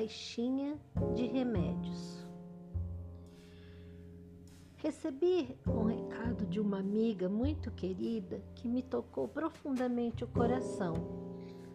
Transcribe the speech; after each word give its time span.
caixinha 0.00 0.78
de 1.14 1.26
remédios. 1.26 2.26
Recebi 4.76 5.54
um 5.66 5.84
recado 5.84 6.46
de 6.46 6.58
uma 6.58 6.78
amiga 6.78 7.28
muito 7.28 7.70
querida 7.70 8.40
que 8.54 8.66
me 8.66 8.82
tocou 8.82 9.28
profundamente 9.28 10.24
o 10.24 10.28
coração. 10.28 10.94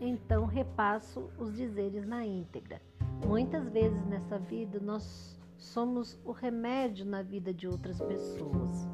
Então 0.00 0.46
repasso 0.46 1.30
os 1.38 1.54
dizeres 1.54 2.06
na 2.06 2.24
íntegra. 2.24 2.80
Muitas 3.26 3.68
vezes 3.68 4.02
nessa 4.06 4.38
vida 4.38 4.80
nós 4.80 5.38
somos 5.58 6.18
o 6.24 6.32
remédio 6.32 7.04
na 7.04 7.20
vida 7.20 7.52
de 7.52 7.68
outras 7.68 8.00
pessoas. 8.00 8.88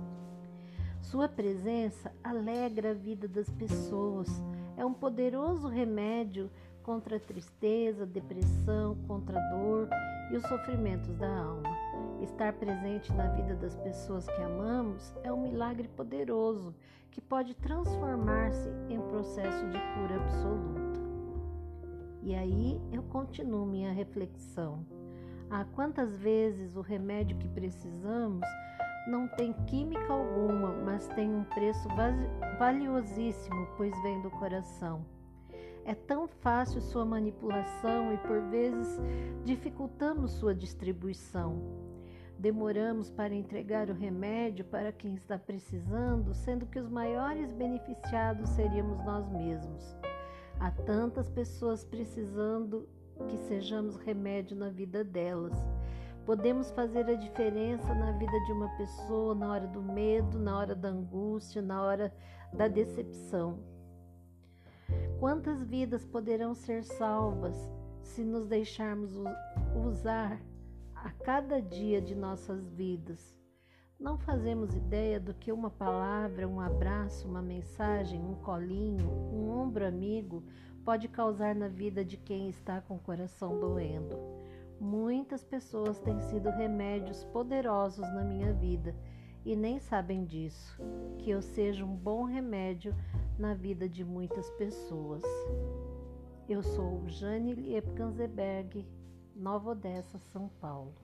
Sua 1.00 1.29
presença 1.29 2.12
alegra 2.25 2.90
a 2.90 2.95
vida 2.95 3.29
das 3.29 3.48
pessoas, 3.50 4.29
é 4.76 4.84
um 4.84 4.93
poderoso 4.93 5.68
remédio 5.68 6.50
contra 6.82 7.17
a 7.17 7.21
tristeza, 7.21 8.07
depressão, 8.07 8.96
contra 9.07 9.39
a 9.39 9.50
dor 9.50 9.89
e 10.31 10.36
os 10.36 10.43
sofrimentos 10.45 11.14
da 11.17 11.29
alma. 11.29 11.68
Estar 12.23 12.53
presente 12.53 13.13
na 13.13 13.29
vida 13.29 13.54
das 13.54 13.75
pessoas 13.77 14.27
que 14.27 14.43
amamos 14.43 15.14
é 15.23 15.32
um 15.32 15.43
milagre 15.43 15.89
poderoso 15.89 16.75
que 17.11 17.21
pode 17.21 17.54
transformar-se 17.54 18.71
em 18.89 19.00
processo 19.00 19.67
de 19.67 19.79
cura 19.79 20.17
absoluta. 20.17 21.00
E 22.23 22.35
aí 22.35 22.81
eu 22.93 23.03
continuo 23.03 23.67
minha 23.67 23.93
reflexão. 23.93 24.87
Há 25.51 25.64
quantas 25.64 26.17
vezes 26.17 26.76
o 26.76 26.81
remédio 26.81 27.37
que 27.37 27.49
precisamos 27.49 28.46
não 29.07 29.26
tem 29.26 29.53
química 29.67 30.12
alguma, 30.12 30.73
mas 30.85 31.09
tem 31.09 31.35
um 31.35 31.45
preço 31.45 31.89
valiosíssimo, 32.59 33.67
pois 33.77 33.92
vem 34.03 34.23
do 34.23 34.31
coração. 34.31 35.05
É 35.84 35.94
tão 35.94 36.28
fácil 36.28 36.80
sua 36.80 37.05
manipulação 37.05 38.12
e 38.12 38.19
por 38.19 38.41
vezes 38.50 39.00
dificultamos 39.44 40.33
sua 40.33 40.55
distribuição. 40.55 41.61
Demoramos 42.38 43.11
para 43.11 43.34
entregar 43.34 43.88
o 43.88 43.94
remédio 43.94 44.64
para 44.64 44.92
quem 44.92 45.14
está 45.14 45.38
precisando, 45.38 46.34
sendo 46.34 46.66
que 46.66 46.78
os 46.78 46.88
maiores 46.88 47.53
beneficiados 47.53 48.50
seríamos 48.50 49.05
nós 49.05 49.28
mesmos. 49.28 49.97
Há 50.58 50.70
tantas 50.70 51.28
pessoas 51.28 51.84
precisando 51.84 52.88
que 53.28 53.36
sejamos 53.36 53.97
remédio 53.97 54.56
na 54.56 54.70
vida 54.70 55.05
delas. 55.05 55.56
Podemos 56.25 56.70
fazer 56.70 57.05
a 57.06 57.14
diferença 57.14 57.92
na 57.94 58.12
vida 58.12 58.38
de 58.47 58.53
uma 58.53 58.69
pessoa 58.77 59.34
na 59.34 59.50
hora 59.50 59.66
do 59.66 59.83
medo, 59.83 60.38
na 60.38 60.56
hora 60.56 60.75
da 60.75 60.88
angústia, 60.88 61.60
na 61.60 61.83
hora 61.83 62.14
da 62.53 62.69
decepção. 62.69 63.58
Quantas 65.23 65.62
vidas 65.62 66.05
poderão 66.05 66.53
ser 66.53 66.83
salvas 66.83 67.56
se 68.03 68.25
nos 68.25 68.45
deixarmos 68.45 69.12
usar 69.87 70.42
a 70.97 71.12
cada 71.12 71.62
dia 71.62 72.03
de 72.03 72.12
nossas 72.12 72.69
vidas? 72.70 73.33
Não 74.00 74.19
fazemos 74.19 74.75
ideia 74.75 75.20
do 75.20 75.33
que 75.33 75.53
uma 75.53 75.70
palavra, 75.70 76.48
um 76.48 76.59
abraço, 76.59 77.28
uma 77.28 77.41
mensagem, 77.41 78.20
um 78.20 78.34
colinho, 78.34 79.09
um 79.09 79.48
ombro 79.48 79.87
amigo 79.87 80.43
pode 80.84 81.06
causar 81.06 81.55
na 81.55 81.69
vida 81.69 82.05
de 82.05 82.17
quem 82.17 82.48
está 82.48 82.81
com 82.81 82.97
o 82.97 83.00
coração 83.00 83.61
doendo. 83.61 84.19
Muitas 84.81 85.45
pessoas 85.45 86.00
têm 86.00 86.20
sido 86.20 86.50
remédios 86.50 87.23
poderosos 87.27 88.12
na 88.12 88.25
minha 88.25 88.53
vida 88.53 88.93
e 89.45 89.57
nem 89.57 89.79
sabem 89.79 90.25
disso, 90.25 90.81
que 91.19 91.31
eu 91.31 91.43
seja 91.43 91.85
um 91.85 91.95
bom 91.95 92.25
remédio 92.25 92.95
na 93.39 93.55
vida 93.55 93.89
de 93.89 94.05
muitas 94.05 94.49
pessoas. 94.51 95.23
Eu 96.49 96.62
sou 96.62 97.09
Jane 97.09 97.55
Liepkanzeberg, 97.55 98.87
Nova 99.34 99.71
Odessa, 99.71 100.19
São 100.19 100.49
Paulo. 100.61 100.94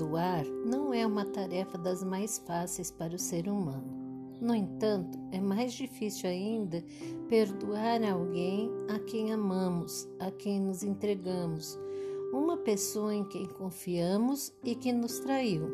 Perdoar 0.00 0.46
não 0.64 0.94
é 0.94 1.06
uma 1.06 1.26
tarefa 1.26 1.76
das 1.76 2.02
mais 2.02 2.38
fáceis 2.38 2.90
para 2.90 3.14
o 3.14 3.18
ser 3.18 3.46
humano. 3.46 3.84
No 4.40 4.54
entanto, 4.54 5.18
é 5.30 5.38
mais 5.38 5.74
difícil 5.74 6.30
ainda 6.30 6.82
perdoar 7.28 8.02
alguém 8.02 8.70
a 8.88 8.98
quem 8.98 9.30
amamos, 9.30 10.08
a 10.18 10.30
quem 10.30 10.58
nos 10.58 10.82
entregamos, 10.82 11.78
uma 12.32 12.56
pessoa 12.56 13.14
em 13.14 13.24
quem 13.24 13.44
confiamos 13.44 14.50
e 14.64 14.74
que 14.74 14.90
nos 14.90 15.18
traiu. 15.18 15.68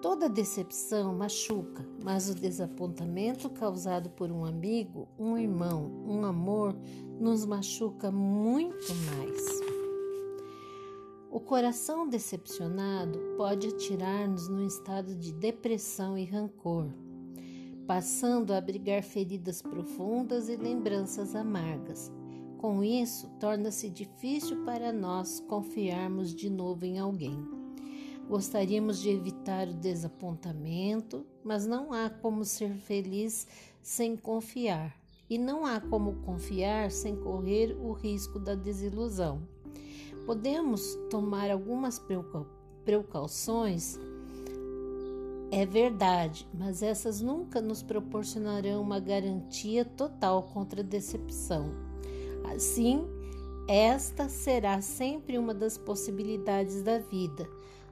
Toda 0.00 0.26
decepção 0.26 1.14
machuca, 1.14 1.86
mas 2.02 2.30
o 2.30 2.34
desapontamento 2.34 3.50
causado 3.50 4.08
por 4.08 4.32
um 4.32 4.42
amigo, 4.42 5.06
um 5.18 5.36
irmão, 5.36 6.02
um 6.06 6.24
amor, 6.24 6.74
nos 7.20 7.44
machuca 7.44 8.10
muito 8.10 8.94
mais. 9.14 9.81
O 11.32 11.40
coração 11.40 12.06
decepcionado 12.06 13.18
pode 13.38 13.68
atirar-nos 13.68 14.48
num 14.48 14.66
estado 14.66 15.14
de 15.14 15.32
depressão 15.32 16.18
e 16.18 16.26
rancor, 16.26 16.92
passando 17.86 18.50
a 18.52 18.58
abrigar 18.58 19.02
feridas 19.02 19.62
profundas 19.62 20.50
e 20.50 20.56
lembranças 20.56 21.34
amargas. 21.34 22.12
Com 22.58 22.84
isso, 22.84 23.30
torna-se 23.40 23.88
difícil 23.88 24.62
para 24.66 24.92
nós 24.92 25.40
confiarmos 25.40 26.34
de 26.34 26.50
novo 26.50 26.84
em 26.84 26.98
alguém. 26.98 27.42
Gostaríamos 28.28 29.00
de 29.00 29.08
evitar 29.08 29.68
o 29.68 29.74
desapontamento, 29.74 31.26
mas 31.42 31.64
não 31.64 31.94
há 31.94 32.10
como 32.10 32.44
ser 32.44 32.74
feliz 32.74 33.48
sem 33.80 34.18
confiar, 34.18 34.94
e 35.30 35.38
não 35.38 35.64
há 35.64 35.80
como 35.80 36.16
confiar 36.26 36.90
sem 36.90 37.16
correr 37.16 37.74
o 37.80 37.92
risco 37.92 38.38
da 38.38 38.54
desilusão. 38.54 39.40
Podemos 40.26 40.96
tomar 41.10 41.50
algumas 41.50 42.00
precauções, 42.84 43.98
é 45.54 45.66
verdade, 45.66 46.48
mas 46.54 46.82
essas 46.82 47.20
nunca 47.20 47.60
nos 47.60 47.82
proporcionarão 47.82 48.80
uma 48.80 48.98
garantia 48.98 49.84
total 49.84 50.44
contra 50.44 50.80
a 50.80 50.84
decepção. 50.84 51.70
Assim, 52.54 53.04
esta 53.68 54.30
será 54.30 54.80
sempre 54.80 55.36
uma 55.36 55.52
das 55.52 55.76
possibilidades 55.76 56.82
da 56.82 56.98
vida. 56.98 57.46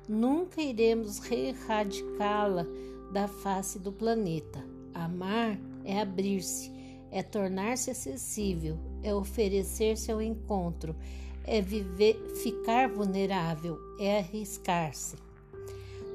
Nunca 0.09 0.63
iremos 0.63 1.19
reerradicá-la 1.19 2.67
da 3.13 3.29
face 3.29 3.79
do 3.79 3.93
planeta. 3.93 4.65
Amar 4.95 5.59
é 5.85 6.01
abrir-se, 6.01 6.73
é 7.11 7.23
tornar-se 7.23 7.91
acessível, 7.91 8.79
é 9.03 9.15
oferecer-se 9.15 10.11
ao 10.11 10.23
encontro, 10.23 10.97
é 11.45 11.61
viver, 11.61 12.15
ficar 12.43 12.89
vulnerável, 12.89 13.79
é 13.99 14.19
arriscar-se. 14.19 15.17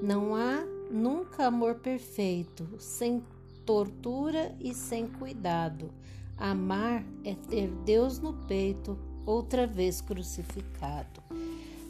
Não 0.02 0.36
há 0.36 0.64
nunca 0.92 1.48
amor 1.48 1.76
perfeito, 1.76 2.68
sem 2.78 3.24
tortura 3.66 4.56
e 4.60 4.74
sem 4.74 5.08
cuidado. 5.08 5.90
Amar 6.38 7.04
é 7.24 7.34
ter 7.34 7.70
Deus 7.86 8.20
no 8.20 8.34
peito, 8.46 8.98
outra 9.26 9.66
vez 9.66 10.02
crucificado. 10.02 11.24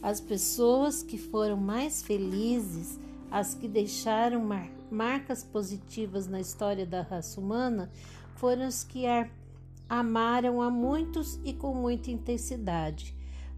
As 0.02 0.22
pessoas 0.22 1.04
que 1.04 1.18
foram 1.18 1.58
mais 1.58 2.04
felizes, 2.04 3.00
as 3.30 3.54
que 3.54 3.68
deixaram 3.68 4.42
mar 4.46 4.70
marcas 4.92 5.44
positivas 5.44 6.28
na 6.28 6.40
história 6.40 6.86
da 6.86 7.02
raça 7.02 7.42
humana, 7.42 7.92
foram 8.36 8.64
as 8.64 8.84
que 8.84 9.06
amaram 9.90 10.62
a 10.62 10.70
muitos 10.70 11.40
e 11.44 11.52
com 11.54 11.74
muita 11.74 12.12
intensidade. 12.12 13.16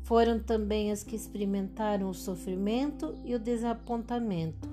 Foram 0.07 0.39
também 0.39 0.89
as 0.89 1.03
que 1.03 1.17
experimentaram 1.17 2.09
o 2.09 2.13
sofrimento 2.13 3.13
e 3.25 3.35
o 3.35 3.39
desapontamento. 3.39 4.69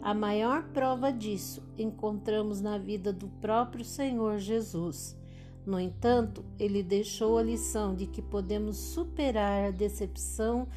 A 0.00 0.14
maior 0.14 0.62
prova 0.68 1.12
disso 1.12 1.60
encontramos 1.76 2.60
na 2.60 2.78
vida 2.78 3.12
do 3.12 3.26
próprio 3.26 3.84
Senhor 3.84 4.38
Jesus. 4.38 5.18
No 5.66 5.80
entanto, 5.80 6.44
ele 6.56 6.84
deixou 6.84 7.36
a 7.36 7.42
lição 7.42 7.96
de 7.96 8.06
que 8.06 8.22
podemos 8.22 8.76
superar 8.76 9.64
a 9.64 9.70
decepção 9.72 10.68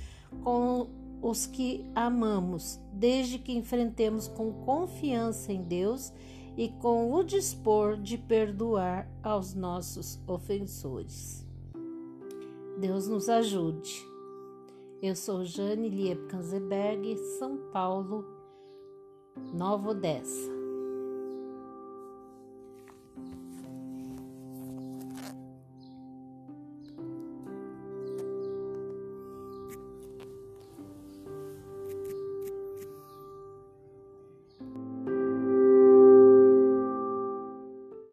com 0.44 0.88
os 1.21 1.45
que 1.45 1.85
amamos, 1.94 2.79
desde 2.91 3.38
que 3.38 3.53
enfrentemos 3.53 4.27
com 4.27 4.51
confiança 4.51 5.53
em 5.53 5.61
Deus 5.61 6.11
e 6.57 6.69
com 6.69 7.13
o 7.13 7.23
dispor 7.23 7.95
de 7.95 8.17
perdoar 8.17 9.07
aos 9.21 9.53
nossos 9.53 10.19
ofensores. 10.25 11.47
Deus 12.80 13.10
nos 13.10 13.28
ajude. 13.28 14.08
Eu 15.02 15.14
sou 15.14 15.44
Jane 15.44 15.90
Lieb 15.90 16.28
Kanzeberg, 16.28 17.18
São 17.38 17.58
Paulo, 17.74 18.26
Nova 19.54 19.90
Odessa. 19.90 20.58